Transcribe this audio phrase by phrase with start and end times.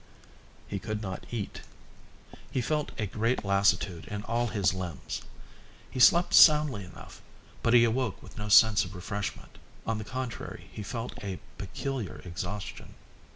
[0.67, 1.61] He could not eat.
[2.49, 5.21] He felt a great lassitude in all his limbs.
[5.91, 7.21] He slept soundly enough,
[7.61, 12.15] but he awoke with no sense of refreshment; on the contrary he felt a peculiar
[12.25, 12.95] exhaustion.